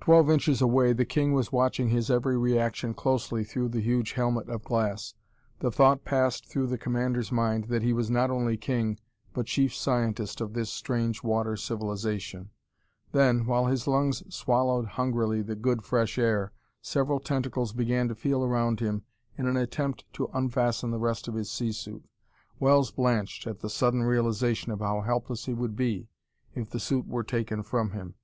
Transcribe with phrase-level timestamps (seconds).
[0.00, 4.48] Twelve inches away the king was watching his every reaction closely through the huge helmet
[4.48, 5.12] of glass.
[5.58, 8.98] The thought passed through the commander's mind that he was not only king,
[9.34, 12.48] but chief scientist of this strange water civilization.
[13.10, 18.42] Then, while his lungs swallowed hungrily the good, fresh air, several tentacles began to feel
[18.42, 19.02] around him
[19.36, 22.06] in an attempt to unfasten the rest of his sea suit.
[22.58, 26.08] Wells blanched at the sudden realization of how helpless he would be
[26.54, 28.14] if the suit were taken from him.